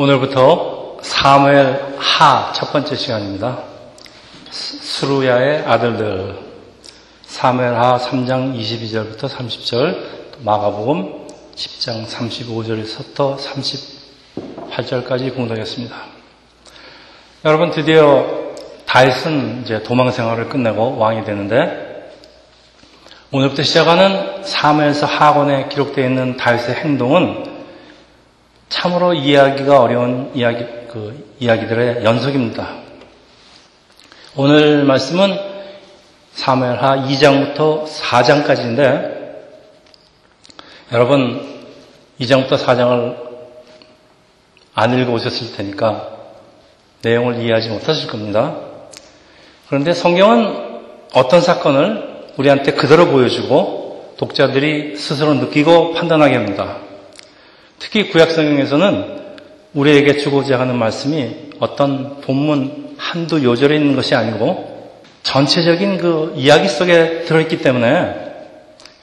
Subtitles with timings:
[0.00, 3.58] 오늘부터 사무엘 하 첫 번째 시간입니다.
[4.50, 6.38] 수루야의 아들들
[7.26, 9.98] 사무엘 하 3장 22절부터 30절
[10.38, 13.36] 마가복음 10장 35절에서부터
[14.72, 15.94] 38절까지 공독했습니다.
[17.44, 18.24] 여러분 드디어
[18.86, 22.10] 다윗은 이제 도망 생활을 끝내고 왕이 되는데
[23.32, 27.49] 오늘부터 시작하는 사무엘서 하권에 기록되어 있는 다윗의 행동은
[28.70, 32.68] 참으로 이해하기가 어려운 이야기, 그 이야기들의 연속입니다.
[34.36, 35.36] 오늘 말씀은
[36.32, 39.20] 사무엘하 2장부터 4장까지인데
[40.92, 41.66] 여러분
[42.20, 43.16] 2장부터 4장을
[44.74, 46.08] 안 읽어오셨을 테니까
[47.02, 48.56] 내용을 이해하지 못하실 겁니다.
[49.68, 50.70] 그런데 성경은
[51.12, 56.89] 어떤 사건을 우리한테 그대로 보여주고 독자들이 스스로 느끼고 판단하게 합니다.
[57.80, 59.20] 특히 구약성경에서는
[59.74, 67.22] 우리에게 주고자 하는 말씀이 어떤 본문 한두 요절에 있는 것이 아니고 전체적인 그 이야기 속에
[67.22, 68.14] 들어있기 때문에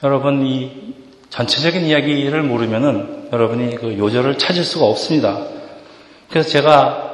[0.04, 0.94] 여러분 이
[1.30, 5.40] 전체적인 이야기를 모르면은 여러분이 그 요절을 찾을 수가 없습니다.
[6.30, 7.08] 그래서 제가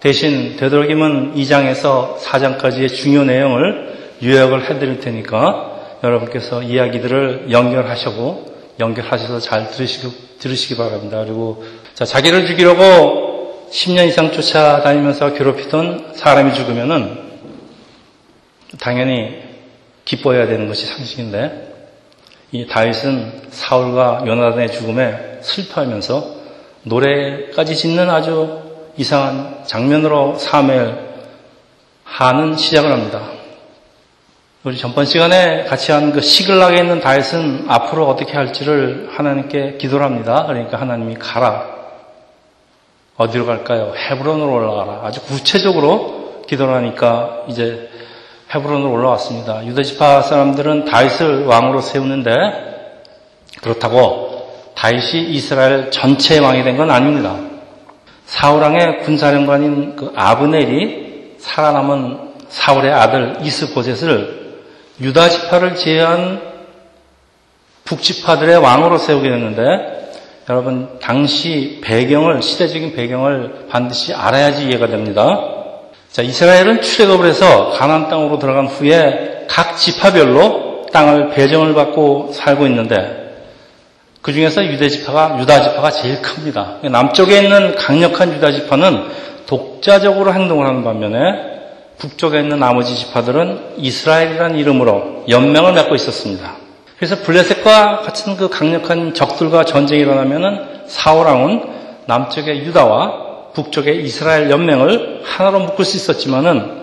[0.00, 8.49] 대신 되도록이면 2장에서 4장까지의 중요 내용을 요약을 해드릴 테니까 여러분께서 이야기들을 연결하시고
[8.80, 11.22] 연결하셔서 잘 들으시고 들으시기 바랍니다.
[11.24, 11.62] 그리고
[11.94, 17.30] 자, 자기를 죽이려고 10년 이상 쫓아다니면서 괴롭히던 사람이 죽으면은
[18.80, 19.42] 당연히
[20.04, 21.68] 기뻐해야 되는 것이 상식인데
[22.52, 26.40] 이 다윗은 사울과 요나단의 죽음에 슬퍼하면서
[26.82, 28.60] 노래까지 짓는 아주
[28.96, 30.94] 이상한 장면으로 사멜
[32.04, 33.39] 하는 시작을 합니다.
[34.62, 40.44] 우리 전번 시간에 같이 한 그 시글락에 있는 다윗은 앞으로 어떻게 할지를 하나님께 기도를 합니다.
[40.46, 41.64] 그러니까 하나님이 가라.
[43.16, 43.94] 어디로 갈까요?
[43.96, 45.00] 헤브론으로 올라가라.
[45.04, 47.88] 아주 구체적으로 기도를 하니까 이제
[48.54, 49.64] 헤브론으로 올라왔습니다.
[49.66, 52.30] 유다지파 사람들은 다윗을 왕으로 세우는데
[53.62, 57.36] 그렇다고 다윗이 이스라엘 전체의 왕이 된 건 아닙니다.
[58.26, 64.39] 사울왕의 군사령관인 그 아브넬이 살아남은 사울의 아들 이스보셋을
[65.00, 66.40] 유다 지파를 제외한
[67.84, 70.12] 북지파들의 왕으로 세우게 됐는데
[70.48, 75.24] 여러분 당시 배경을 시대적인 배경을 반드시 알아야지 이해가 됩니다.
[76.10, 83.20] 자 이스라엘은 출애굽을 해서 가나안 땅으로 들어간 후에 각 지파별로 땅을 배정을 받고 살고 있는데
[84.22, 86.78] 그 중에서 유대 지파가 유다 지파가 제일 큽니다.
[86.82, 89.08] 남쪽에 있는 강력한 유다 지파는
[89.46, 91.59] 독자적으로 행동을 하는 반면에
[92.00, 96.56] 북쪽에 있는 나머지 지파들은 이스라엘이라는 이름으로 연맹을 맺고 있었습니다.
[96.96, 101.62] 그래서 블레셋과 같은 그 강력한 적들과 전쟁이 일어나면은 사울왕은
[102.06, 106.80] 남쪽의 유다와 북쪽의 이스라엘 연맹을 하나로 묶을 수 있었지만은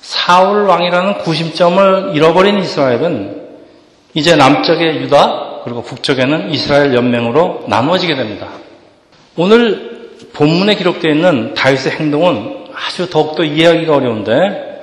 [0.00, 3.42] 사울 왕이라는 구심점을 잃어버린 이스라엘은
[4.14, 8.48] 이제 남쪽의 유다 그리고 북쪽에는 이스라엘 연맹으로 나누어지게 됩니다.
[9.36, 14.82] 오늘 본문에 기록되어 있는 다윗의 행동은 아주 더욱더 이해하기가 어려운데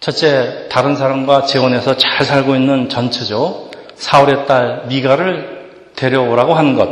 [0.00, 3.70] 첫째 다른 사람과 재혼해서 잘 살고 있는 전처죠.
[3.94, 6.88] 사울의 딸 미가를 데려오라고 하는 것.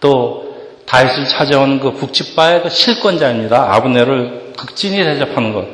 [0.00, 0.54] 또
[0.86, 3.74] 다윗을 찾아온 그 북집바의 그 실권자입니다.
[3.74, 5.66] 아브네를 극진히 대접하는 것.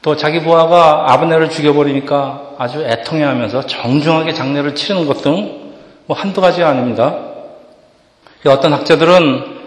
[0.00, 5.62] 또 자기 부하가 아브네를 죽여버리니까 아주 애통해하면서 정중하게 장례를 치르는 것 등
[6.06, 7.16] 뭐 한두 가지가 아닙니다.
[8.46, 9.61] 어떤 학자들은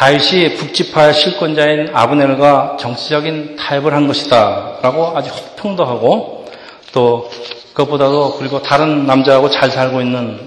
[0.00, 4.78] 다윗이 북지파의 실권자인 아브넬과 정치적인 타협을 한 것이다.
[4.80, 6.46] 라고 아주 혹평도 하고
[6.94, 7.28] 또
[7.74, 10.40] 그것보다도 그리고 다른 남자하고 잘 살고 있는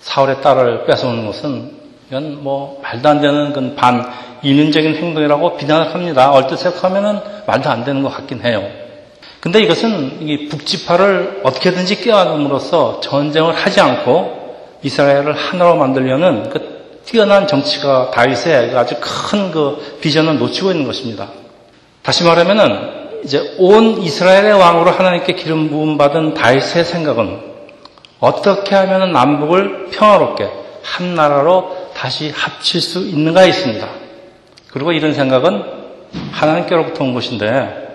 [0.00, 1.72] 사울의 딸을 뺏어오는 것은
[2.08, 4.10] 이건 뭐 말도 안 되는 그 반
[4.42, 6.30] 인륜적인 행동이라고 비난을 합니다.
[6.32, 8.66] 얼뜻 생각하면은 말도 안 되는 것 같긴 해요.
[9.40, 16.75] 근데 이것은 이 북지파를 어떻게든지 깨어남으로써 전쟁을 하지 않고 이스라엘을 하나로 만들려는 그
[17.06, 21.28] 뛰어난 정치가 다윗의 아주 큰 그 비전을 놓치고 있는 것입니다.
[22.02, 27.40] 다시 말하면은 이제 온 이스라엘의 왕으로 하나님께 기름 부음 받은 다윗의 생각은
[28.20, 30.48] 어떻게 하면 남북을 평화롭게
[30.82, 33.88] 한 나라로 다시 합칠 수 있는가에 있습니다.
[34.70, 35.64] 그리고 이런 생각은
[36.32, 37.86] 하나님께로부터 온 것인데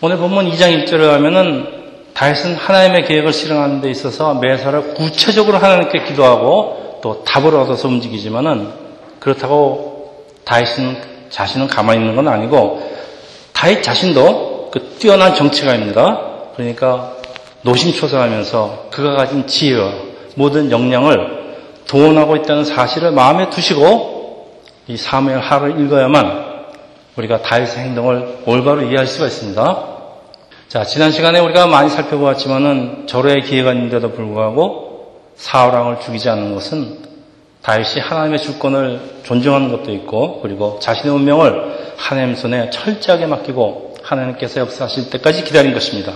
[0.00, 1.76] 오늘 본문 2장 1절에 가면은
[2.12, 8.68] 다윗은 하나님의 계획을 실행하는 데 있어서 매사를 구체적으로 하나님께 기도하고 또 답을 얻어서 움직이지만은
[9.20, 10.96] 그렇다고 다윗은
[11.30, 12.82] 자신은 가만히 있는 건 아니고
[13.52, 16.20] 다윗 자신도 그 뛰어난 정치가입니다.
[16.56, 17.12] 그러니까
[17.62, 19.92] 노심초사하면서 그가 가진 지혜와
[20.34, 21.54] 모든 역량을
[21.86, 24.56] 동원하고 있다는 사실을 마음에 두시고
[24.88, 26.56] 이 사무엘 하를 읽어야만
[27.14, 29.84] 우리가 다윗의 행동을 올바로 이해할 수가 있습니다.
[30.66, 34.85] 자, 지난 시간에 우리가 많이 살펴보았지만은 절호의 기회가 있는데도 불구하고
[35.36, 36.98] 사울왕을 죽이지 않는 것은
[37.62, 45.10] 다윗이 하나님의 주권을 존중하는 것도 있고 그리고 자신의 운명을 하나님 손에 철저하게 맡기고 하나님께서 역사하실
[45.10, 46.12] 때까지 기다린 것입니다.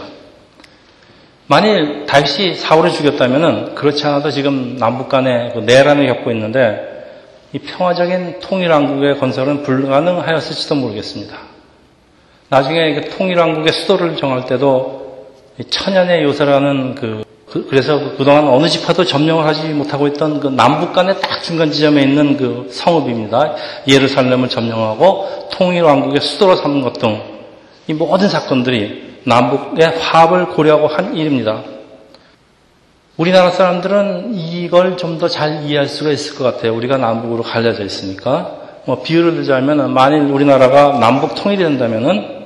[1.46, 6.90] 만일 다윗이 사울을 죽였다면 그렇지 않아도 지금 남북 간에 그 내란을 겪고 있는데
[7.52, 11.36] 이 평화적인 통일왕국의 건설은 불가능하였을지도 모르겠습니다.
[12.48, 15.26] 나중에 통일왕국의 수도를 정할 때도
[15.68, 21.20] 천연의 요새라는 그, 그 그래서 그동안 어느 집화도 점령을 하지 못하고 있던 그 남북 간의
[21.20, 23.54] 딱 중간 지점에 있는 그 성읍입니다.
[23.88, 27.40] 예루살렘을 점령하고 통일왕국의 수도로 삼는 것 등
[27.88, 31.62] 이 모든 사건들이 남북의 화합을 고려하고 한 일입니다.
[33.16, 36.74] 우리나라 사람들은 이걸 좀 더 잘 이해할 수가 있을 것 같아요.
[36.76, 38.58] 우리가 남북으로 갈려져 있으니까.
[38.84, 42.42] 뭐 비유를 들자면 만일 우리나라가 남북 통일이 된다면은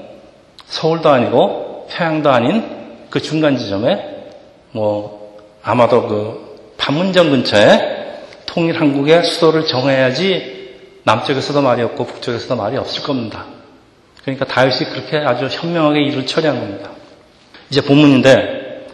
[0.66, 2.64] 서울도 아니고 평양도 아닌
[3.10, 4.13] 그 중간 지점에
[4.74, 7.94] 뭐 아마도 그 판문점 근처에
[8.44, 10.72] 통일 한국의 수도를 정해야지
[11.04, 13.46] 남쪽에서도 말이 없고 북쪽에서도 말이 없을 겁니다.
[14.22, 16.90] 그러니까 다윗이 그렇게 아주 현명하게 일을 처리한 겁니다.
[17.70, 18.88] 이제 본문인데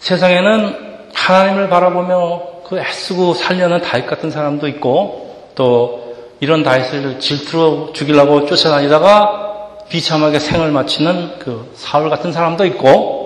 [0.00, 0.76] 세상에는
[1.14, 9.84] 하나님을 바라보며 그 애쓰고 살려는 다윗 같은 사람도 있고 또 이런 다윗을 질투로 죽이려고 쫓아다니다가
[9.88, 13.23] 비참하게 생을 마치는 그 사울 같은 사람도 있고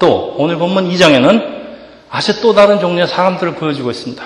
[0.00, 1.60] 또 오늘 본문 2장에는
[2.10, 4.24] 아주 또 다른 종류의 사람들을 보여주고 있습니다.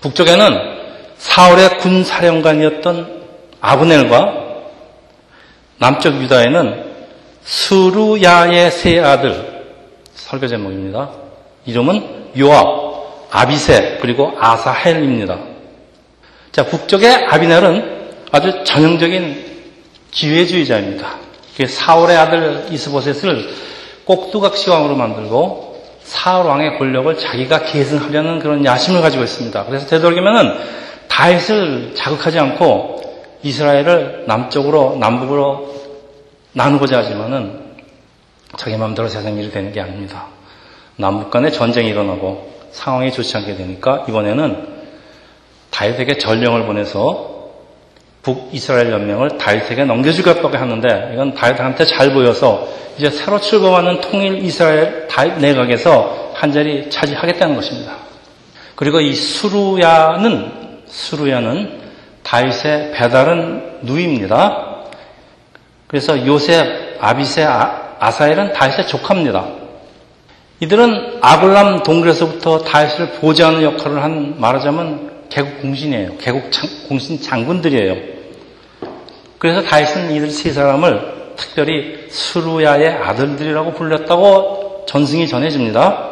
[0.00, 0.78] 북쪽에는
[1.18, 3.22] 사울의 군 사령관이었던
[3.60, 4.34] 아브넬과
[5.78, 6.88] 남쪽 유다에는
[7.44, 9.64] 수루야의 세 아들
[10.14, 11.10] 설교 제목입니다.
[11.66, 15.38] 이름은 요압, 아비세 그리고 아사헬입니다.
[16.50, 19.46] 자 북쪽의 아비넬은 아주 전형적인
[20.10, 21.27] 기회주의자입니다.
[21.66, 23.48] 사울의 아들 이스보셋을
[24.04, 29.64] 꼭두각시 왕으로 만들고 사울 왕의 권력을 자기가 계승하려는 그런 야심을 가지고 있습니다.
[29.66, 30.58] 그래서 되도록이면은
[31.08, 33.02] 다윗을 자극하지 않고
[33.42, 35.74] 이스라엘을 남쪽으로 남북으로
[36.52, 37.60] 나누고자 하지만은
[38.56, 40.26] 자기 마음대로 세상 일이 되는 게 아닙니다.
[40.96, 44.78] 남북 간에 전쟁이 일어나고 상황이 좋지 않게 되니까 이번에는
[45.70, 47.37] 다윗에게 전령을 보내서
[48.28, 55.38] 북이스라엘 연맹을 다윗에게 넘겨주겠다고 하는데 이건 다윗한테 잘 보여서 이제 새로 출범하는 통일 이스라엘 다윗
[55.38, 57.96] 내각에서 한 자리 차지하겠다는 것입니다.
[58.74, 60.52] 그리고 이 수루야는
[60.86, 61.78] 수루야는
[62.22, 64.66] 다윗의 배달은 누이입니다.
[65.86, 69.46] 그래서 요셉, 아비세, 아, 사엘은 다윗의 조카입니다.
[70.60, 76.16] 이들은 아굴람 동굴에서부터 다윗을 보좌하는 역할을 한 말하자면 개국 공신이에요.
[76.18, 76.50] 개국
[76.88, 78.17] 공신 장군들이에요.
[79.38, 86.08] 그래서 다윗은 이들 세 사람을 특별히 수루야의 아들들이라고 불렸다고 전승이 전해집니다.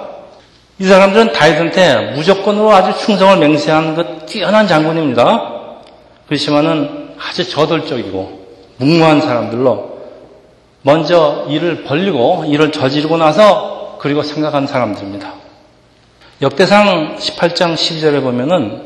[0.79, 5.55] 이 사람들은 다윗한테 무조건으로 아주 충성을 맹세한 그 뛰어난 장군입니다.
[6.27, 8.47] 그렇지만은 아주 저돌적이고
[8.77, 9.97] 묵무한 사람들로
[10.83, 15.33] 먼저 일을 벌리고 일을 저지르고 나서 그리고 생각한 사람들입니다.
[16.43, 18.83] 역대상 18장 12절에 보면은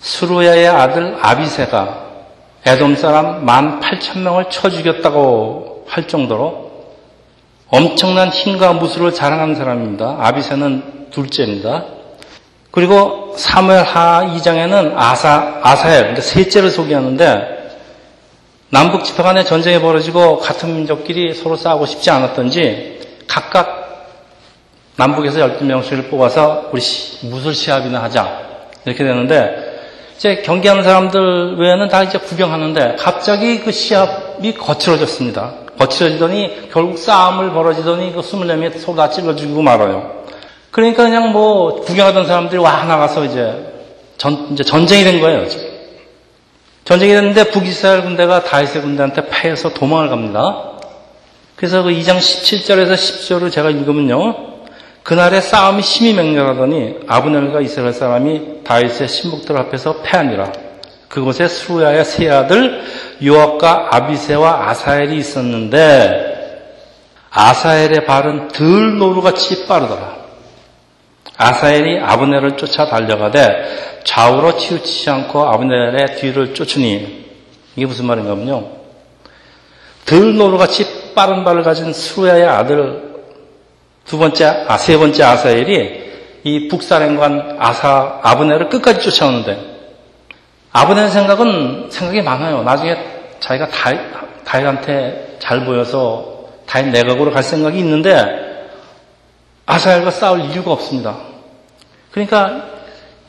[0.00, 2.07] 수루야의 아들 아비세가
[2.68, 6.68] 에돔 사람 1만 8천 명을 쳐 죽였다고 할 정도로
[7.68, 10.18] 엄청난 힘과 무술을 자랑한 사람입니다.
[10.20, 11.84] 아비세는 둘째입니다.
[12.70, 17.78] 그리고 사무엘 하 2장에는 아사, 아사엘, 그러니까 셋째를 소개하는데
[18.68, 24.12] 남북 지파 간의 전쟁이 벌어지고 같은 민족끼리 서로 싸우고 싶지 않았던지 각각
[24.96, 26.82] 남북에서 12명씩을 뽑아서 우리
[27.30, 28.40] 무술 시합이나 하자.
[28.84, 29.67] 이렇게 되는데
[30.18, 35.52] 이제 경기하는 사람들 외에는 다 이제 구경하는데 갑자기 그 시합이 거칠어졌습니다.
[35.78, 40.24] 거칠어지더니 결국 싸움을 벌어지더니 그 24명이 서로 다 찔러 죽이고 말아요.
[40.72, 43.72] 그러니까 그냥 뭐 구경하던 사람들이 와 나가서 이제
[44.16, 45.48] 전, 이제 전쟁이 된 거예요.
[45.48, 45.68] 지금.
[46.84, 50.72] 전쟁이 됐는데 북이스라엘 군대가 다윗의 군대한테 패해서 도망을 갑니다.
[51.54, 54.57] 그래서 그 2장 17절에서 10절을 제가 읽으면요.
[55.08, 60.52] 그날의 싸움이 심히 맹렬하더니 아브넬과 이스라엘 사람이 다윗의 신복들 앞에서 패하니라.
[61.08, 62.82] 그곳에 수루야의 세 아들
[63.24, 66.60] 요압과 아비세와 아사엘이 있었는데
[67.30, 70.14] 아사엘의 발은 들 노루같이 빠르더라.
[71.38, 77.24] 아사엘이 아브넬을 쫓아 달려가되 좌우로 치우치지 않고 아브넬의 뒤를 쫓으니
[77.76, 78.72] 이게 무슨 말인가면요.
[80.04, 83.07] 들노루같이 빠른 발을 가진 수야의 아들
[84.08, 86.08] 두 번째 아 세 번째 아사엘이
[86.44, 89.58] 이 북사령관 아사 아브넬을 끝까지 쫓아오는데
[90.72, 92.62] 아브넬 생각은 생각이 많아요.
[92.62, 92.96] 나중에
[93.38, 94.00] 자기가 다윗,
[94.44, 98.66] 다윗한테 잘 보여서 다윗 내각으로 갈 생각이 있는데
[99.66, 101.16] 아사엘과 싸울 이유가 없습니다.
[102.10, 102.64] 그러니까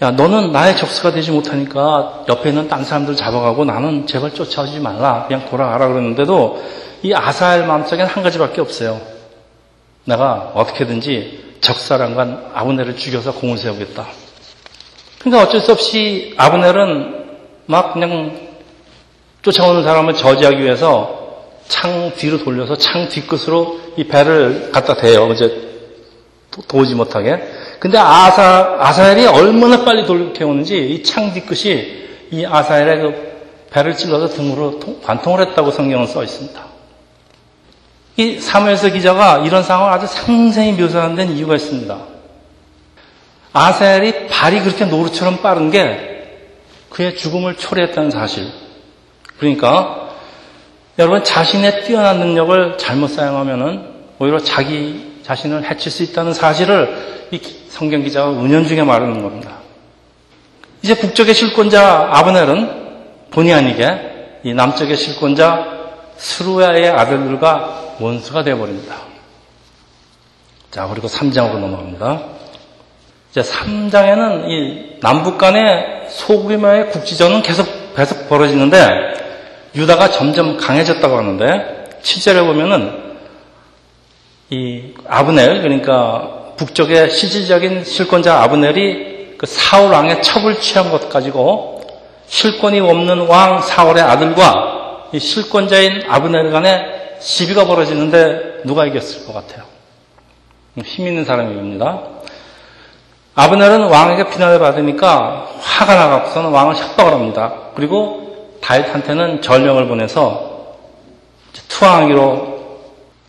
[0.01, 5.25] 야 너는 나의 적수가 되지 못하니까 옆에 있는 딴 사람들 잡아가고 나는 제발 쫓아오지 말라
[5.27, 6.63] 그냥 돌아가라 그러는데도
[7.03, 9.19] 이 아사엘 마음속에는 한 가지밖에 없어요.
[10.06, 14.08] 내가 어떻게든지 적사랑관 아브넬을 죽여서 공을 세우겠다.
[15.20, 17.25] 그러니까 어쩔 수 없이 아브넬은
[17.65, 18.50] 막 그냥
[19.41, 25.32] 쫓아오는 사람을 저지하기 위해서 창 뒤로 돌려서 창 뒤끝으로 이 배를 갖다 대요.
[25.34, 25.70] 이제
[26.68, 27.41] 도우지 못하게.
[27.79, 32.00] 근데 아사, 아사엘이 얼마나 빨리 돌이켜오는지 이 창 뒤끝이
[32.32, 33.29] 이 아사엘의 그
[33.72, 36.69] 배를 찔러서 등으로 관통을 했다고 성경은 써 있습니다.
[38.20, 41.98] 이 사무엘서 기자가 이런 상황을 아주 상세히 묘사한 데는 이유가 있습니다.
[43.54, 46.50] 아사엘이 발이 그렇게 노루처럼 빠른 게
[46.90, 48.46] 그의 죽음을 초래했다는 사실.
[49.38, 50.10] 그러니까
[50.98, 53.86] 여러분 자신의 뛰어난 능력을 잘못 사용하면은
[54.20, 59.60] 오히려 자기 자신을 해칠 수 있다는 사실을 이 성경 기자가 은연중에 말하는 겁니다.
[60.82, 65.78] 이제 북쪽의 실권자 아브넬은 본의 아니게 이 남쪽의 실권자
[66.20, 68.96] 스루야의 아들들과 원수가 되어버립니다.
[70.70, 72.22] 자, 그리고 3장으로 넘어갑니다.
[73.32, 78.88] 이제 3장에는 이 남북 간의 소규모의 국지전은 계속, 계속 벌어지는데
[79.76, 83.10] 유다가 점점 강해졌다고 하는데 7절에 보면은
[84.50, 91.82] 이 아브넬 그러니까 북쪽의 실질적인 실권자 아브넬이 그 사울 왕의 첩을 취한 것 가지고
[92.28, 94.78] 실권이 없는 왕 사울의 아들과 이
[95.18, 99.63] 실권자인 아브넬 간에 시비가 벌어지는데 누가 이겼을 것 같아요?
[100.84, 102.01] 힘 있는 사람이 깁니다.
[103.36, 107.54] 아브넬은 왕에게 비난을 받으니까 화가 나갖고서는 왕을 협박을 합니다.
[107.75, 110.75] 그리고 다윗한테는 전령을 보내서
[111.70, 112.60] 투항하기로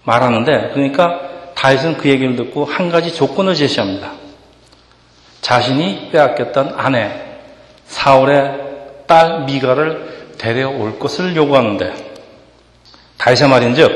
[0.03, 1.21] 말하는데 그러니까
[1.55, 4.13] 다윗은 그 얘기를 듣고 한 가지 조건을 제시합니다.
[5.41, 7.11] 자신이 빼앗겼던 아내
[7.87, 8.71] 사울의
[9.07, 10.10] 딸 미가를
[10.41, 11.93] 데려올 것을 요구하는데
[13.19, 13.91] 다윗의 말인즉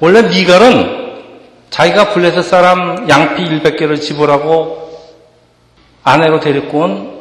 [0.00, 1.06] 원래 미갈은
[1.70, 4.90] 자기가 블레셋 사람 양피 100개를 지불하고
[6.02, 7.16] 아내로 데리고 온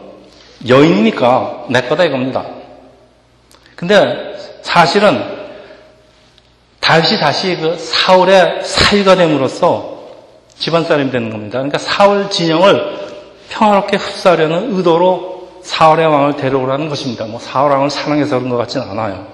[0.68, 2.46] 여인이니까 내 거다 이겁니다.
[3.76, 5.24] 근데 사실은
[6.80, 9.96] 다시 다시 그 사울의 사위가 됨으로써
[10.58, 11.60] 집안 사람이 되는 겁니다.
[11.60, 13.06] 그러니까 사울 진영을
[13.50, 15.35] 평화롭게 흡수하려는 의도로
[15.66, 17.26] 사울의 왕을 데려오라는 것입니다.
[17.26, 19.28] 뭐 사울 왕을 사랑해서 그런 것 같지는 않아요.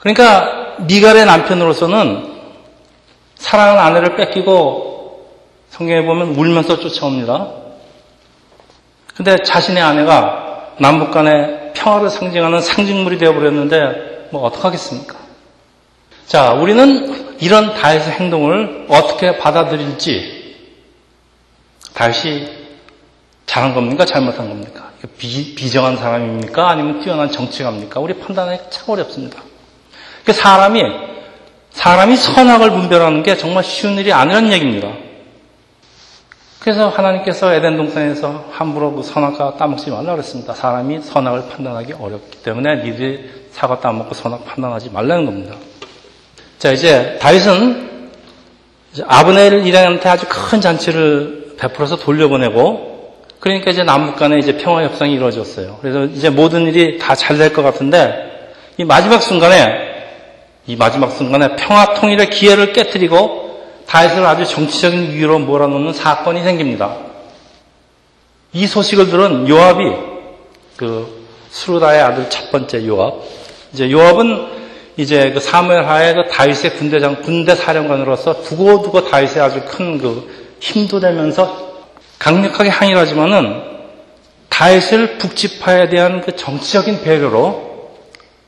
[0.00, 2.38] 그러니까 미갈의 남편으로서는
[3.36, 5.28] 사랑하는 아내를 뺏기고
[5.70, 7.52] 성경에 보면 울면서 쫓아옵니다.
[9.14, 15.16] 근데 자신의 아내가 남북 간의 평화를 상징하는 상징물이 되어버렸는데 뭐 어떡하겠습니까?
[16.26, 20.56] 자, 우리는 이런 다윗의 행동을 어떻게 받아들일지
[21.94, 22.48] 다윗이
[23.46, 24.04] 잘한 겁니까?
[24.04, 24.87] 잘못한 겁니까?
[25.16, 26.68] 비, 비정한 사람입니까?
[26.68, 28.00] 아니면 뛰어난 정치가입니까?
[28.00, 29.42] 우리 판단하기 참 어렵습니다.
[30.24, 30.82] 그 사람이
[31.70, 34.92] 사람이 선악을 분별하는 게 정말 쉬운 일이 아니라는 얘기입니다.
[36.58, 40.54] 그래서 하나님께서 에덴 동산에서 함부로 그 선악과 따먹지 말라 그랬습니다.
[40.54, 45.54] 사람이 선악을 판단하기 어렵기 때문에 니들이 사과 따먹고 선악 판단하지 말라는 겁니다.
[46.58, 48.10] 자, 이제 다윗은
[49.06, 52.87] 아브넬 일행한테 아주 큰 잔치를 베풀어서 돌려보내고
[53.40, 55.78] 그러니까 이제 남북 간에 이제 평화 협상이 이루어졌어요.
[55.80, 59.86] 그래서 이제 모든 일이 다 잘 될 것 같은데 이 마지막 순간에
[60.66, 63.46] 이 마지막 순간에 평화 통일의 기회를 깨뜨리고
[63.86, 66.96] 다윗을 아주 정치적인 위기로 몰아넣는 사건이 생깁니다.
[68.52, 69.84] 이 소식을 들은 요압이
[70.76, 73.14] 그 수르다의 아들 첫 번째 요압.
[73.72, 74.58] 이제 요압은
[74.98, 80.28] 이제 그 사무엘 하에 그 다윗의 군대장 군대 사령관으로서 두고두고 다윗의 아주 큰 그
[80.60, 81.67] 힘도 되면서
[82.18, 83.62] 강력하게 항의하지만은
[84.48, 87.96] 다윗을 북지파에 대한 그 정치적인 배려로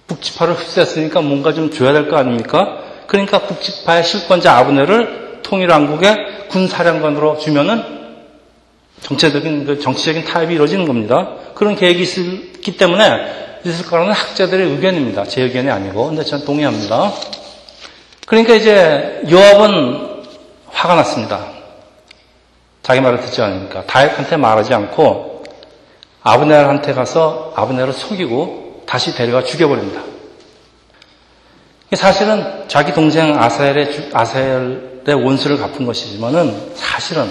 [0.09, 2.79] 북지파를 흡수했으니까 뭔가 좀 줘야 될 거 아닙니까?
[3.07, 7.83] 그러니까 북지파의 실권자 아브네를 통일왕국의 군사령관으로 주면은
[9.03, 11.35] 정치적인 그 정치적인 타협이 이루어지는 겁니다.
[11.55, 15.25] 그런 계획이 있기 때문에 있을 거라는 학자들의 의견입니다.
[15.25, 16.07] 제 의견이 아니고.
[16.07, 17.13] 근데 저는 동의합니다.
[18.27, 20.25] 그러니까 이제 요압은
[20.69, 21.47] 화가 났습니다.
[22.83, 23.85] 자기 말을 듣지 않으니까.
[23.87, 25.45] 다윗한테 말하지 않고
[26.23, 30.03] 아브넬한테 가서 아브넬을 속이고 다시 데려가 죽여버립니다.
[31.95, 37.29] 사실은 자기 동생 아사엘의, 아사엘의 원수를 갚은 것이지만은 사실은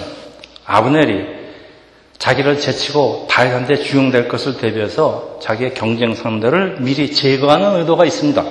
[0.66, 1.40] 아브넬이
[2.18, 8.44] 자기를 제치고 다윗한테 주용될 것을 대비해서 자기의 경쟁 상대를 미리 제거하는 의도가 있습니다.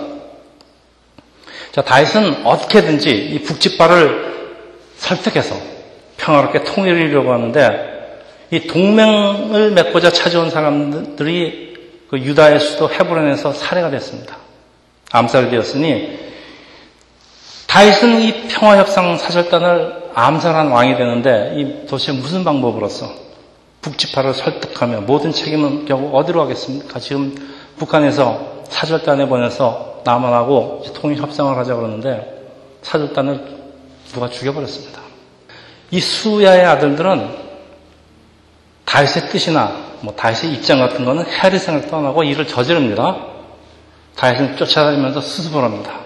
[1.72, 4.58] 자, 다윗은 어떻게든지 이 북지파를
[4.98, 5.56] 설득해서
[6.20, 7.90] 평화롭게 통일을 이루려고 하는데
[8.52, 11.78] 이 동맹을 맺고자 찾아온 사람들이
[12.10, 14.38] 그 유다의 수도 헤브론에서 살해가 됐습니다.
[15.12, 16.20] 암살이 되었으니
[17.68, 23.12] 다윗은 이 평화협상 사절단을 암살한 왕이 되는데 이 도대체 무슨 방법으로서
[23.82, 27.00] 북지파를 설득하며 모든 책임은 결국 어디로 가겠습니까?
[27.00, 27.36] 지금
[27.78, 33.60] 북한에서 사절단에 보내서 남한하고 통일 협상을 하자 그러는데 사절단을
[34.12, 35.09] 누가 죽여버렸습니다.
[35.92, 37.30] 이 수야의 아들들은
[38.86, 43.18] 다윗의 뜻이나 뭐 다윗의 입장 같은 거는 헤아리생을 떠나고 일을 저지릅니다.
[44.16, 46.00] 다윗은 쫓아다니면서 수습을 합니다.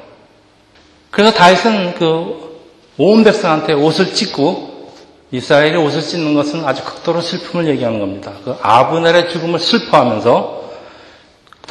[1.12, 2.54] 그래서 다윗은 그
[2.98, 4.92] 온 백성한테 옷을 찢고
[5.32, 8.34] 이스라엘이 옷을 찢는 것은 아주 극도로 슬픔을 얘기하는 겁니다.
[8.44, 10.64] 그 아브넬의 죽음을 슬퍼하면서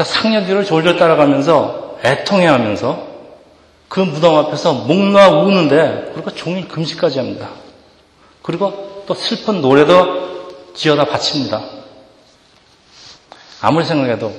[0.05, 3.13] 상녀 뒤를 졸졸 따라가면서 애통해하면서
[3.89, 7.51] 그 무덤 앞에서 목 놓아 우는데 그리고 종일 금식까지 합니다.
[8.43, 11.63] 그리고 또 슬픈 노래도 지어다 바칩니다.
[13.61, 14.33] 아무리 생각해도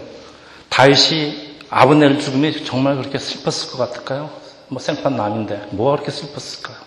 [0.69, 4.29] 다윗이 아브넬 죽음이 정말 그렇게 슬펐을 것 같을까요?
[4.67, 6.77] 뭐 생판 남인데 뭐가 그렇게 슬펐을까요?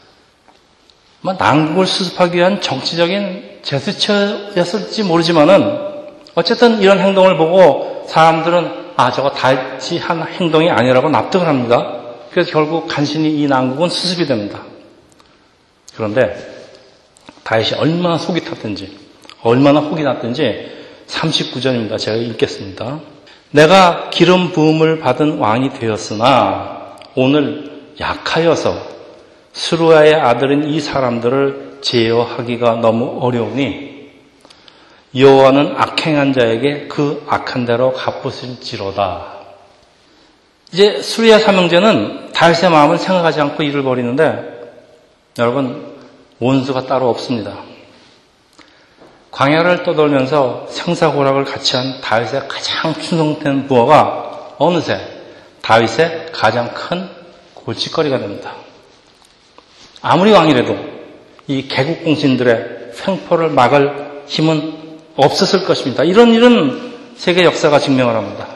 [1.22, 5.78] 뭐 난국을 수습하기 위한 정치적인 제스처였을지 모르지만은
[6.34, 11.94] 어쨌든 이런 행동을 보고 사람들은 아 저거 다시 한 행동이 아니라고 납득을 합니다.
[12.30, 14.60] 그래서 결국 간신히 이 난국은 수습이 됩니다.
[15.96, 16.55] 그런데
[17.46, 18.98] 다윗이 얼마나 속이 탔든지
[19.42, 20.72] 얼마나 혹이 났든지
[21.06, 21.96] 39절입니다.
[21.96, 22.98] 제가 읽겠습니다.
[23.52, 28.76] 내가 기름 부음을 받은 왕이 되었으나 오늘 약하여서
[29.52, 34.10] 수루아의 아들인 이 사람들을 제어하기가 너무 어려우니
[35.14, 39.36] 여호와는 악행한 자에게 그 악한 대로 갚으실지로다.
[40.72, 44.72] 이제 수리아 사명제는 다윗의 마음을 생각하지 않고 일을 벌이는데
[45.38, 45.95] 여러분
[46.38, 47.58] 원수가 따로 없습니다.
[49.30, 54.98] 광야를 떠돌면서 생사고락을 같이 한 다윗의 가장 충성된 부하가 어느새
[55.60, 57.08] 다윗의 가장 큰
[57.54, 58.54] 골칫거리가 됩니다.
[60.00, 60.76] 아무리 왕이라도
[61.48, 66.04] 이 개국공신들의 횡포를 막을 힘은 없었을 것입니다.
[66.04, 68.48] 이런 일은 세계 역사가 증명을 합니다.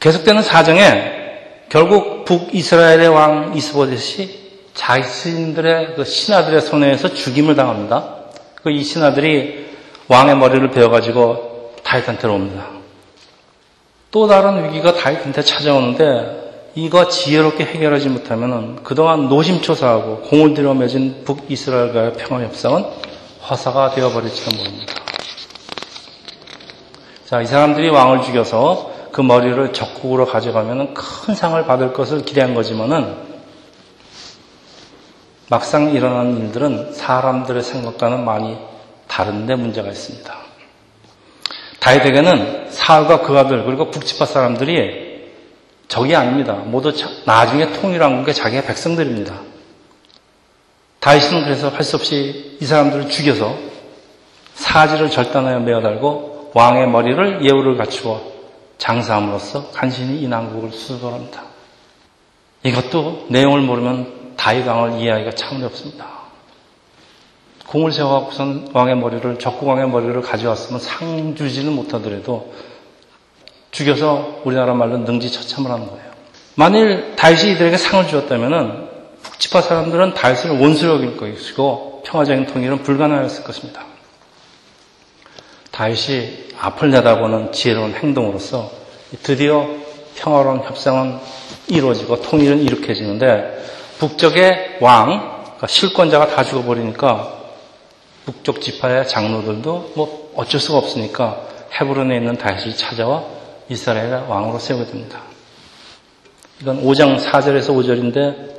[0.00, 1.20] 계속되는 사정에
[1.68, 4.41] 결국 북이스라엘의 왕 이스보셋이
[4.74, 8.16] 자신들의 그 신하들의 손에서 죽임을 당합니다.
[8.62, 9.70] 그 이 신하들이
[10.08, 12.66] 왕의 머리를 베어가지고 다윗한테 옵니다.
[14.10, 22.12] 또 다른 위기가 다윗한테 찾아오는데 이거 지혜롭게 해결하지 못하면 그동안 노심초사하고 공을 들여 맺은 북이스라엘과의
[22.14, 22.84] 평화 협상은
[23.40, 24.94] 화사가 되어버릴지도 모릅니다.
[27.26, 33.31] 자, 이 사람들이 왕을 죽여서 그 머리를 적국으로 가져가면 큰 상을 받을 것을 기대한 거지만은
[35.48, 38.56] 막상 일어난 일들은 사람들의 생각과는 많이
[39.08, 40.34] 다른데 문제가 있습니다.
[41.80, 45.30] 다윗에게는 사울과 그 아들 그리고 북지파 사람들이
[45.88, 46.54] 적이 아닙니다.
[46.54, 46.92] 모두
[47.26, 49.40] 나중에 통일한국의 자기의 백성들입니다.
[51.00, 53.54] 다윗은 그래서 할 수 없이 이 사람들을 죽여서
[54.54, 58.22] 사지를 절단하여 메어달고 왕의 머리를 예우를 갖추어
[58.78, 61.42] 장사함으로써 간신히 이 난국을 수습합니다.
[62.62, 66.22] 이것도 내용을 모르면 다윗 왕을 이해하기가 참 어렵습니다.
[67.66, 72.52] 공을 세워갖고선 왕의 머리를 적국 왕의 머리를 가져왔으면 상 주지는 못하더라도
[73.70, 76.12] 죽여서 우리나라 말로 능지처참을 하는 거예요.
[76.54, 78.90] 만일 다윗이 이들에게 상을 주었다면
[79.22, 83.84] 북지파 사람들은 다윗을 원수로 여길 것이고 평화적인 통일은 불가능했을 것입니다.
[85.70, 88.70] 다윗이 앞을 내다보는 지혜로운 행동으로서
[89.22, 89.66] 드디어
[90.16, 91.18] 평화로운 협상은
[91.68, 93.62] 이루어지고 통일은 이룩해지는데
[94.02, 97.34] 북쪽의 왕, 그러니까 실권자가 다 죽어버리니까
[98.24, 101.40] 북쪽 지파의 장로들도 뭐 어쩔 수가 없으니까
[101.80, 103.22] 헤브론에 있는 다윗을 찾아와
[103.68, 105.20] 이스라엘의 왕으로 세우게 됩니다.
[106.60, 108.52] 이건 5장 4절에서 5절인데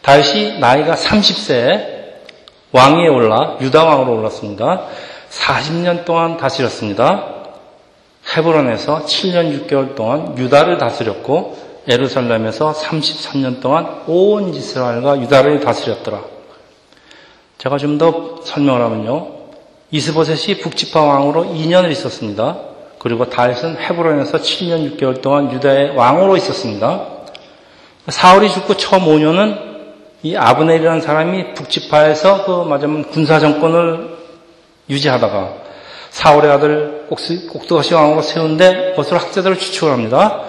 [0.00, 2.00] 다윗이 나이가 30세에
[2.72, 4.86] 왕위에 올라 유다 왕으로 올랐습니다.
[5.30, 7.34] 40년 동안 다스렸습니다.
[8.34, 16.22] 헤브론에서 7년 6개월 동안 유다를 다스렸고 예루살렘에서 33년 동안 온 이스라엘과 유다를 다스렸더라.
[17.58, 19.28] 제가 좀 더 설명을 하면요.
[19.90, 22.58] 이스보셋이 북지파 왕으로 2년을 있었습니다.
[22.98, 27.06] 그리고 다윗은 헤브론에서 7년 6개월 동안 유다의 왕으로 있었습니다.
[28.08, 29.70] 사울이 죽고 처음 5년은
[30.22, 34.16] 이 아브넬이라는 사람이 북지파에서 그 맞으면 군사 정권을
[34.88, 35.54] 유지하다가
[36.10, 40.42] 사울의 아들 꼭두가시 왕으로 세운데 것으로 학자들을 추측을 합니다.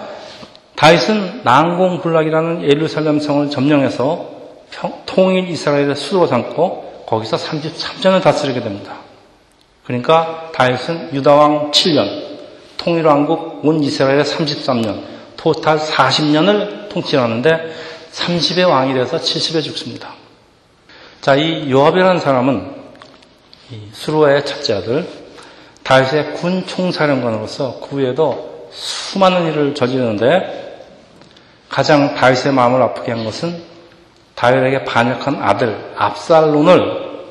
[0.82, 4.28] 다윗은 난공불락이라는 예루살렘 성을 점령해서
[5.06, 8.96] 통일 이스라엘의 수도로 삼고 거기서 33년을 다스리게 됩니다.
[9.84, 12.08] 그러니까 다윗은 유다왕 7년,
[12.78, 15.04] 통일왕국 온 이스라엘의 33년,
[15.36, 17.72] 토탈 40년을 통치하는데
[18.12, 20.14] 30의 왕이 돼서 70에 죽습니다.
[21.20, 22.74] 자, 이 요압이라는 사람은
[23.92, 25.08] 수로의 첫째 아들,
[25.84, 30.61] 다윗의 군 총사령관으로서 그 후에도 수많은 일을 저지르는데
[31.72, 33.62] 가장 다윗의 마음을 아프게 한 것은
[34.34, 37.22] 다윗에게 반역한 아들 압살론을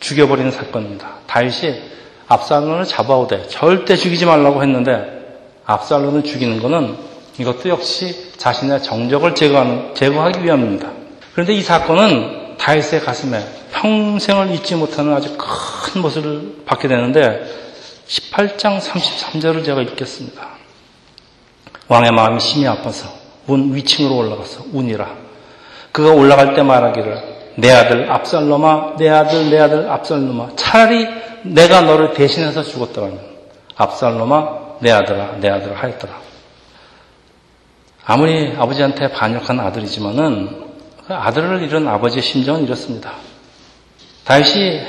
[0.00, 1.08] 죽여버리는 사건입니다.
[1.26, 1.82] 다윗이
[2.26, 6.96] 압살론을 잡아오되 절대 죽이지 말라고 했는데 압살론을 죽이는 것은
[7.38, 10.90] 이것도 역시 자신의 정적을 제거하는, 제거하기 위함입니다.
[11.34, 17.44] 그런데 이 사건은 다윗의 가슴에 평생을 잊지 못하는 아주 큰 모습을 받게 되는데
[18.08, 20.48] 18장 33절을 제가 읽겠습니다.
[21.88, 25.08] 왕의 마음이 심히 아파서 운 위층으로 올라가서 운이라.
[25.92, 31.06] 그가 올라갈 때 말하기를 내 아들 압살롬아 내 아들 내 아들 압살롬아 차라리
[31.42, 33.18] 내가 너를 대신해서 죽었더라면
[33.76, 36.26] 압살롬아 내 아들아 내 아들아 하였더라.
[38.04, 40.66] 아무리 아버지한테 반역한 아들이지만은
[41.06, 43.12] 그 아들을 잃은 아버지의 심정은 이렇습니다.
[44.24, 44.80] 다윗이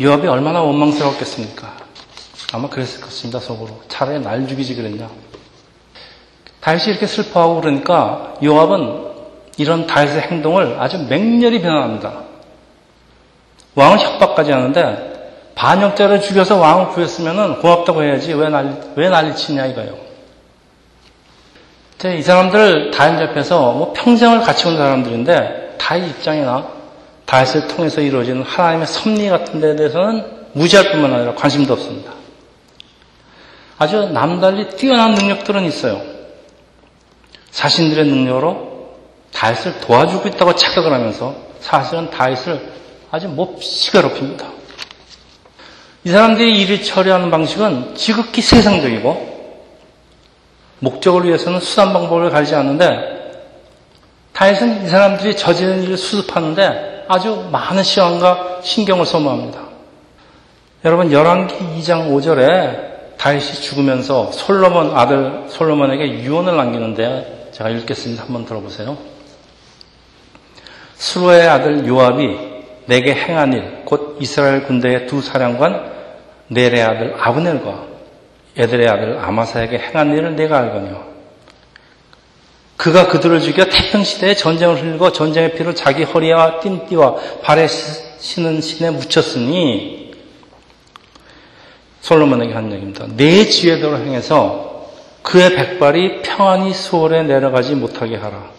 [0.00, 1.76] 요압이 얼마나 원망스러웠겠습니까?
[2.52, 3.80] 아마 그랬을 것입니다, 속으로.
[3.88, 5.08] 차라리 날 죽이지 그랬냐.
[6.60, 9.10] 다윗이 이렇게 슬퍼하고 그러니까 요압은
[9.56, 12.12] 이런 다윗의 행동을 아주 맹렬히 변화합니다.
[13.74, 15.10] 왕을 협박까지 하는데
[15.54, 20.10] 반역자를 죽여서 왕을 구했으면 고맙다고 해야지 왜 난리, 왜 난리치냐 이거예요.
[22.16, 26.66] 이 사람들 다윗 옆에서 뭐 평생을 같이 온 사람들인데 다윗 입장이나
[27.26, 32.12] 다윗을 통해서 이루어지는 하나님의 섭리 같은 데에 대해서는 무지할 뿐만 아니라 관심도 없습니다.
[33.78, 36.00] 아주 남달리 뛰어난 능력들은 있어요.
[37.52, 38.70] 자신들의 능력으로
[39.32, 42.72] 다윗을 도와주고 있다고 착각을 하면서 사실은 다윗을
[43.10, 44.46] 아주 몹시 괴롭힙니다.
[46.04, 49.30] 이 사람들이 일을 처리하는 방식은 지극히 세상적이고
[50.78, 53.20] 목적을 위해서는 수단 방법을 가리지 않는데
[54.32, 59.60] 다윗은 이 사람들이 저지른 일을 수습하는데 아주 많은 시간과 신경을 소모합니다.
[60.84, 68.24] 여러분 열왕기 2장 5절에 다윗이 죽으면서 솔로몬 아들 솔로몬에게 유언을 남기는데 제가 읽겠습니다.
[68.24, 68.96] 한번 들어보세요.
[70.94, 72.38] 수로의 아들 요압이
[72.86, 75.92] 내게 행한 일, 곧 이스라엘 군대의 두 사령관
[76.48, 77.86] 네레 아들 아브넬과
[78.56, 81.04] 애들의 아들 아마사에게 행한 일을 내가 알거니와
[82.78, 88.88] 그가 그들을 죽여 태평 시대에 전쟁을 흘리고 전쟁의 피를 자기 허리와 띵띠와 발에 신은 신에
[88.88, 90.14] 묻혔으니
[92.00, 93.06] 솔로몬에게 한 얘기입니다.
[93.16, 94.69] 내 지혜대로 행해서
[95.22, 98.50] 그의 백발이 평안히 수월에 내려가지 못하게 하라.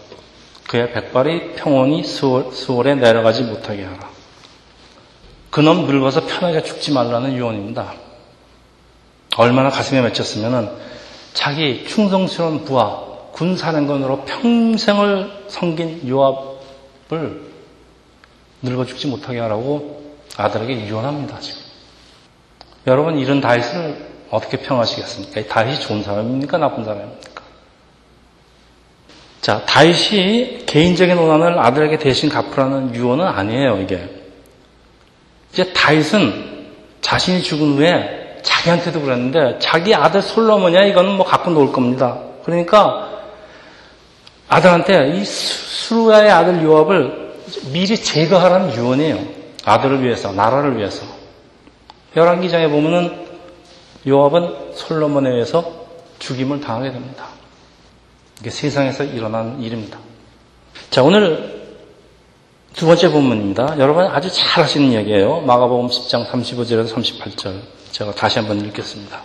[0.68, 4.10] 그의 백발이 평온히 수월, 수월에 내려가지 못하게 하라.
[5.50, 7.94] 그놈 늙어서 편하게 죽지 말라는 유언입니다.
[9.38, 10.78] 얼마나 가슴에 맺혔으면
[11.34, 17.52] 자기 충성스러운 부하 군사령관으로 평생을 섬긴 요압을
[18.62, 21.40] 늙어 죽지 못하게 하라고 아들에게 유언합니다.
[21.40, 21.62] 지금
[22.88, 25.54] 여러분 이런 다윗을 어떻게 평하시겠습니까?
[25.54, 26.58] 다윗이 좋은 사람입니까?
[26.58, 27.42] 나쁜 사람입니까?
[29.42, 34.08] 자, 다윗이 개인적인 원한을 아들에게 대신 갚으라는 유언은 아니에요, 이게.
[35.52, 36.70] 이제 다윗은
[37.02, 42.20] 자신이 죽은 후에 자기한테도 그랬는데 자기 아들 솔로몬이야 이거는 뭐 갖고 놀 겁니다.
[42.44, 43.10] 그러니까
[44.48, 47.34] 아들한테 이 수루야의 아들 요압을
[47.74, 49.20] 미리 제거하라는 유언이에요.
[49.66, 51.06] 아들을 위해서, 나라를 위해서.
[52.16, 53.31] 열왕기장에 보면은
[54.08, 55.64] 요압은 솔로몬에 의해서
[56.20, 57.28] 죽임을 당하게 됩니다.
[58.40, 60.00] 이게 세상에서 일어난 일입니다.
[60.90, 61.62] 자, 오늘
[62.74, 63.76] 두 번째 본문입니다.
[63.80, 65.42] 여러분 아주 잘 하시는 얘기예요.
[65.42, 67.60] 마가복음 10장 35절에서 38절.
[67.92, 69.22] 제가 다시 한번 읽겠습니다.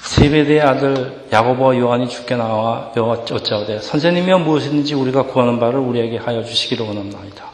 [0.00, 6.86] 세베대의 아들 야고보와 요한이 죽게 나와 여짜오되 선생님이여 무엇이든지 우리가 구하는 바를 우리에게 하여 주시기를
[6.86, 7.50] 원합니다.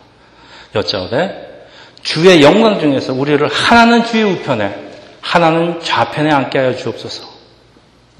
[0.74, 1.68] 여짜오되
[2.02, 4.93] 주의 영광 중에서 우리를 하나는 주의 우편에
[5.24, 7.26] 하나는 좌편에 앉게 하여 주옵소서.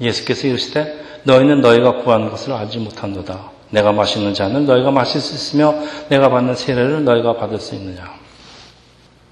[0.01, 3.51] 예수께서 이르시되 너희는 너희가 구하는 것을 알지 못한도다.
[3.69, 5.75] 내가 마시는 잔을 너희가 마실 수 있으며
[6.09, 8.11] 내가 받는 세례를 너희가 받을 수 있느냐.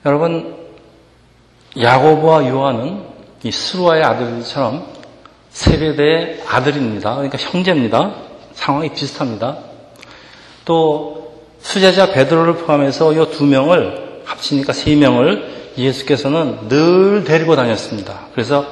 [0.06, 0.56] 여러분
[1.80, 3.02] 야고보와 요한은
[3.44, 4.86] 이 스루아의 아들처럼
[5.50, 7.16] 세베대의 아들입니다.
[7.16, 8.14] 그러니까 형제입니다.
[8.54, 9.58] 상황이 비슷합니다.
[10.66, 18.28] 또 수제자 베드로를 포함해서 이 두 명을 합치니까 세 명을 예수께서는 늘 데리고 다녔습니다.
[18.34, 18.66] 그래서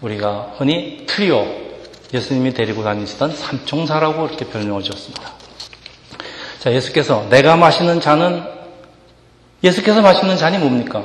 [0.00, 1.46] 우리가 흔히 트리오,
[2.12, 5.32] 예수님이 데리고 다니시던 삼총사라고 이렇게 별명을 지었습니다.
[6.58, 8.42] 자, 예수께서 내가 마시는 잔은
[9.64, 11.04] 예수께서 마시는 잔이 뭡니까?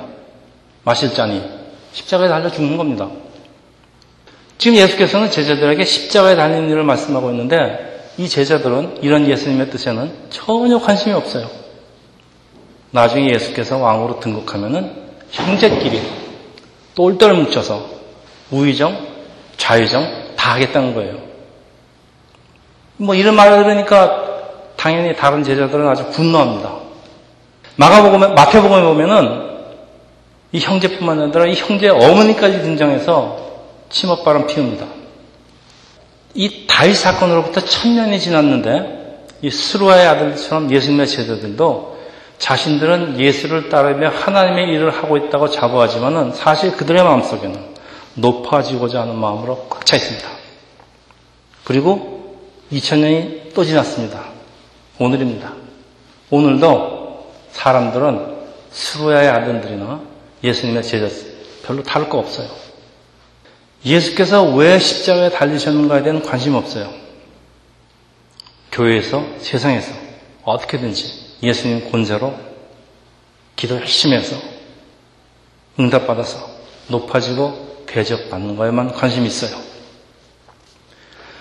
[0.84, 1.44] 마실 잔이
[1.92, 3.10] 십자가에 달려 죽는 겁니다.
[4.58, 11.14] 지금 예수께서는 제자들에게 십자가에 달리는 일을 말씀하고 있는데 이 제자들은 이런 예수님의 뜻에는 전혀 관심이
[11.14, 11.48] 없어요.
[12.92, 14.92] 나중에 예수께서 왕으로 등극하면은
[15.32, 16.02] 형제끼리
[16.96, 17.86] 똘똘 뭉쳐서
[18.52, 18.98] 우의정,
[19.58, 21.18] 좌의정 다 하겠다는 거예요.
[22.98, 24.26] 뭐 이런 말을 들으니까
[24.76, 26.76] 당연히 다른 제자들은 아주 분노합니다.
[27.76, 29.48] 마가복음, 마태복음에 보면은
[30.52, 33.48] 이 형제뿐만 아니라 이 형제 어머니까지 등장해서
[33.90, 34.86] 침업바람 피웁니다.
[36.34, 41.97] 이 다윗 사건으로부터 천년이 지났는데 이 스루아의 아들처럼 예수님의 제자들도
[42.40, 47.76] 자신들은 예수를 따르며 하나님의 일을 하고 있다고 자부하지만은 사실 그들의 마음속에는
[48.16, 50.28] 높아지고자 하는 마음으로 꽉 차 있습니다.
[51.64, 52.38] 그리고
[52.72, 54.26] 2000년이 또 지났습니다.
[55.00, 55.54] 오늘입니다.
[56.30, 58.36] 오늘도 사람들은
[58.72, 60.02] 스루야의 아들들이나
[60.44, 61.08] 예수님의 제자
[61.66, 62.48] 별로 다를 거 없어요.
[63.86, 66.90] 예수께서 왜 십자가에 달리셨는가에 대한 관심 없어요.
[68.72, 69.94] 교회에서, 세상에서
[70.44, 72.38] 어떻게든지 예수님 권세로
[73.56, 74.36] 기도 열심히 해서
[75.80, 76.48] 응답받아서
[76.88, 79.58] 높아지고 대접받는 거에만 관심이 있어요.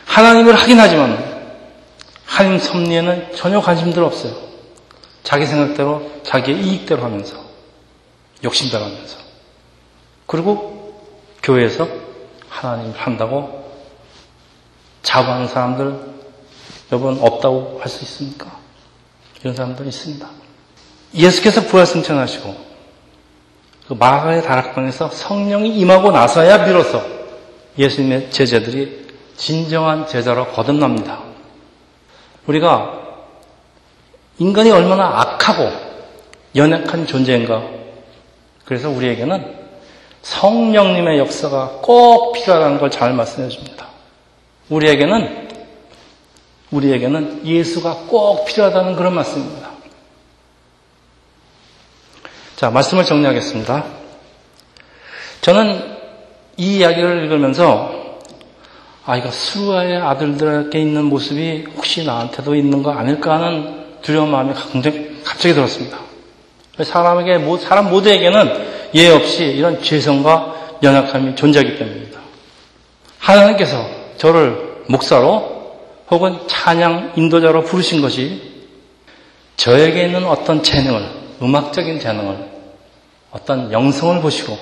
[0.06, 1.36] 하나님을 하긴 하지만
[2.24, 4.34] 하나님 섭리에는 전혀 관심들 없어요.
[5.22, 7.36] 자기 생각대로 자기의 이익대로 하면서
[8.44, 9.18] 욕심대로 하면서
[10.26, 11.02] 그리고
[11.42, 11.88] 교회에서
[12.48, 13.72] 하나님을 한다고
[15.02, 16.16] 자부하는 사람들
[16.92, 18.65] 여러분 없다고 할 수 있습니까?
[19.40, 20.28] 이런 사람들 있습니다.
[21.14, 22.56] 예수께서 부활승천하시고
[23.88, 27.00] 그 마가의 다락방에서 성령이 임하고 나서야 비로소
[27.78, 31.20] 예수님의 제자들이 진정한 제자로 거듭납니다.
[32.46, 33.02] 우리가
[34.38, 35.70] 인간이 얼마나 악하고
[36.54, 37.62] 연약한 존재인가.
[38.64, 39.54] 그래서 우리에게는
[40.22, 43.86] 성령님의 역사가 꼭 필요하다는 걸 잘 말씀해 줍니다.
[44.70, 45.45] 우리에게는
[46.70, 49.70] 우리에게는 예수가 꼭 필요하다는 그런 말씀입니다.
[52.56, 53.84] 자, 말씀을 정리하겠습니다.
[55.42, 55.96] 저는
[56.56, 58.18] 이 이야기를 읽으면서
[59.04, 65.54] 아, 이거 수루아의 아들들에게 있는 모습이 혹시 나한테도 있는 거 아닐까 하는 두려운 마음이 갑자기
[65.54, 65.98] 들었습니다.
[66.82, 72.20] 사람에게, 사람 모두에게는 예 없이 이런 죄성과 연약함이 존재하기 때문입니다.
[73.18, 75.55] 하나님께서 저를 목사로
[76.10, 78.54] 혹은 찬양 인도자로 부르신 것이
[79.56, 81.08] 저에게 있는 어떤 재능을,
[81.42, 82.50] 음악적인 재능을,
[83.30, 84.56] 어떤 영성을 보시고,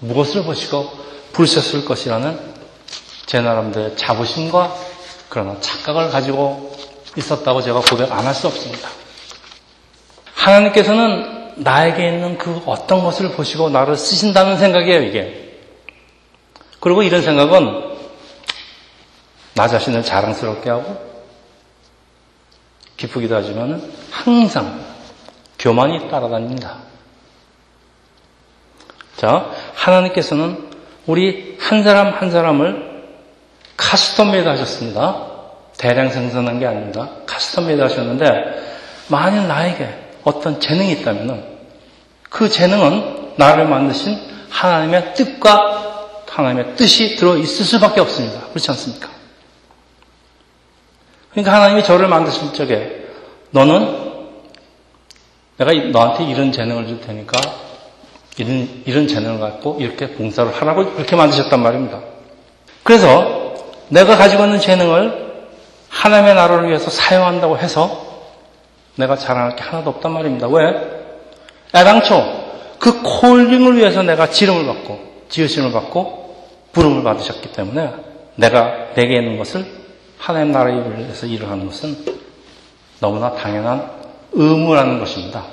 [0.00, 0.90] 무엇을 보시고
[1.32, 2.38] 부르셨을 것이라는
[3.26, 4.74] 제 나름대로의 자부심과
[5.28, 6.74] 그러나 착각을 가지고
[7.16, 8.88] 있었다고 제가 고백 안 할 수 없습니다.
[10.34, 15.60] 하나님께서는 나에게 있는 그 어떤 것을 보시고 나를 쓰신다는 생각이에요, 이게.
[16.80, 17.93] 그리고 이런 생각은
[19.54, 20.96] 나 자신을 자랑스럽게 하고
[22.96, 24.80] 기쁘기도 하지만 항상
[25.58, 26.78] 교만이 따라다닙니다.
[29.16, 30.70] 자, 하나님께서는
[31.06, 33.04] 우리 한 사람 한 사람을
[33.76, 35.26] custom made 하셨습니다.
[35.76, 37.10] 대량 생산한 게 아닙니다.
[37.26, 38.26] custom made 하셨는데
[39.08, 41.44] 만일 나에게 어떤 재능이 있다면
[42.30, 44.18] 그 재능은 나를 만드신
[44.50, 45.82] 하나님의 뜻과
[46.28, 48.40] 하나님의 뜻이 들어 있을 수밖에 없습니다.
[48.48, 49.08] 그렇지 않습니까?
[51.34, 53.06] 그러니까 하나님이 저를 만드실 적에
[53.50, 54.14] 너는
[55.56, 57.38] 내가 너한테 이런 재능을 줄 테니까
[58.38, 62.00] 이런, 이런 재능을 갖고 이렇게 봉사를 하라고 그렇게 만드셨단 말입니다.
[62.82, 63.54] 그래서
[63.88, 65.24] 내가 가지고 있는 재능을
[65.88, 68.04] 하나님의 나라를 위해서 사용한다고 해서
[68.96, 70.46] 내가 자랑할 게 하나도 없단 말입니다.
[70.48, 70.72] 왜?
[71.74, 72.44] 애당초
[72.78, 76.36] 그 콜링을 위해서 내가 지름을 받고 지으심을 받고
[76.72, 77.90] 부름을 받으셨기 때문에
[78.36, 79.83] 내가 내게 있는 것을
[80.24, 81.98] 하나님 나라를 위해서 일을 하는 것은
[82.98, 83.90] 너무나 당연한
[84.32, 85.44] 의무라는 것입니다.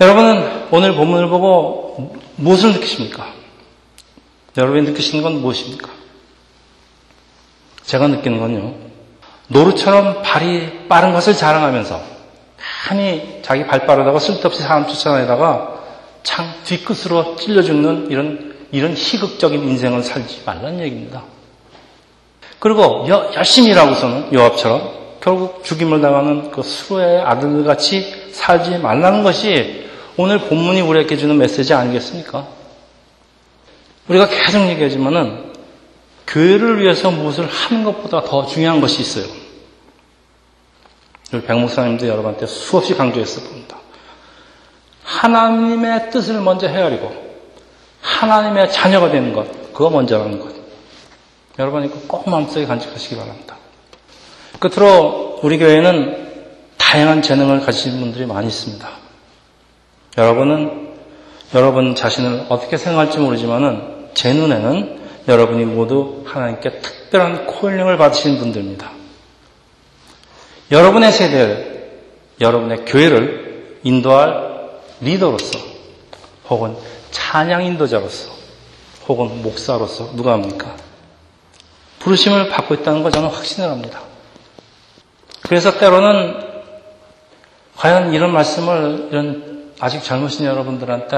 [0.00, 3.34] 여러분은 오늘 본문을 보고 무엇을 느끼십니까?
[4.56, 5.90] 여러분이 느끼시는 건 무엇입니까?
[7.82, 8.74] 제가 느끼는 건요.
[9.48, 12.00] 노루처럼 발이 빠른 것을 자랑하면서
[12.88, 15.82] 많이 자기 발 빠르다고 쓸데없이 사람 쫓아다니다가
[16.22, 21.35] 창 뒤끝으로 찔려 죽는 이런 이런 희극적인 인생을 살지 말라는 얘기입니다.
[22.58, 30.38] 그리고 여, 열심히 일하고서는 요압처럼 결국 죽임을 당하는 그 수로의 아들같이 살지 말라는 것이 오늘
[30.38, 32.46] 본문이 우리에게 주는 메시지 아니겠습니까?
[34.08, 35.52] 우리가 계속 얘기하지만은
[36.26, 39.24] 교회를 위해서 무엇을 하는 것보다 더 중요한 것이 있어요.
[41.32, 43.78] 우리 백목사님도 여러분한테 수없이 강조했을 겁니다.
[45.02, 47.12] 하나님의 뜻을 먼저 헤아리고
[48.00, 50.54] 하나님의 자녀가 되는 것, 그거 먼저라는 것.
[51.58, 53.56] 여러분 이거 꼭 마음속에 간직하시기 바랍니다.
[54.58, 56.26] 끝으로 우리 교회는
[56.76, 58.88] 다양한 재능을 가지신 분들이 많이 있습니다.
[60.18, 60.94] 여러분은
[61.54, 68.90] 여러분 자신을 어떻게 생각할지 모르지만은 제 눈에는 여러분이 모두 하나님께 특별한 콜링을 받으신 분들입니다.
[70.70, 72.00] 여러분의 세대를,
[72.40, 75.58] 여러분의 교회를 인도할 리더로서,
[76.48, 76.76] 혹은
[77.10, 78.32] 찬양 인도자로서,
[79.08, 80.76] 혹은 목사로서 누가 합니까?
[82.06, 84.00] 부르심을 받고 있다는 걸 저는 확신을 합니다.
[85.42, 86.36] 그래서 때로는
[87.76, 91.16] 과연 이런 말씀을 이런 아직 젊으신 여러분들한테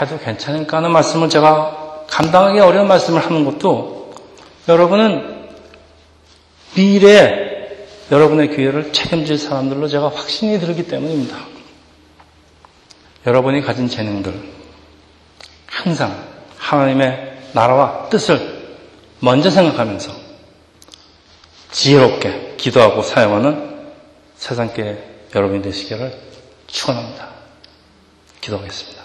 [0.00, 4.14] 해도 괜찮을까 하는 말씀을 제가 감당하기 어려운 말씀을 하는 것도
[4.68, 5.48] 여러분은
[6.74, 11.36] 미래에 여러분의 기회를 책임질 사람들로 제가 확신이 들기 때문입니다.
[13.26, 14.32] 여러분이 가진 재능들
[15.66, 16.24] 항상
[16.56, 18.59] 하나님의 나라와 뜻을
[19.20, 20.12] 먼저 생각하면서
[21.70, 23.92] 지혜롭게 기도하고 사용하는
[24.36, 24.98] 세상계
[25.34, 26.18] 여러분이 되시기를
[26.66, 27.28] 축원합니다.
[28.40, 28.99] 기도하겠습니다.